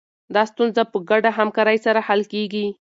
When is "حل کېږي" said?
2.07-2.65